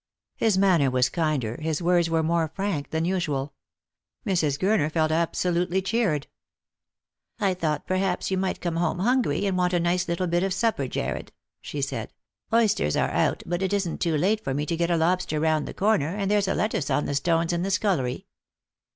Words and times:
His 0.35 0.57
manner 0.57 0.89
was 0.89 1.09
kinder, 1.09 1.57
his 1.61 1.79
words 1.79 2.09
were 2.09 2.23
more 2.23 2.47
frank, 2.55 2.89
than 2.89 3.05
usual. 3.05 3.53
Mrs. 4.25 4.57
Gurner 4.57 4.91
felt 4.91 5.11
absolutely 5.11 5.79
cheered." 5.79 6.25
I 7.39 7.53
thought 7.53 7.85
perhaps 7.85 8.31
you 8.31 8.35
might 8.39 8.61
come 8.61 8.77
home 8.77 8.97
hungry, 8.97 9.45
and 9.45 9.55
want 9.55 9.73
a 9.73 9.79
nice 9.79 10.07
little 10.07 10.25
bit 10.25 10.41
of 10.41 10.55
supper, 10.55 10.87
Jarred," 10.87 11.31
she 11.61 11.83
said." 11.83 12.13
Oysters 12.51 12.97
are 12.97 13.11
out, 13.11 13.43
but 13.45 13.61
it 13.61 13.73
isn't 13.73 13.99
too 14.01 14.17
late 14.17 14.43
for 14.43 14.55
me 14.55 14.65
to 14.65 14.75
get 14.75 14.89
a 14.89 14.97
lobster 14.97 15.39
round 15.39 15.67
the 15.67 15.71
corner, 15.75 16.07
and 16.15 16.31
there's 16.31 16.47
a 16.47 16.55
lettuce 16.55 16.89
on 16.89 17.05
the 17.05 17.13
stones 17.13 17.53
in 17.53 17.61
the 17.61 17.69
scullery." 17.69 18.25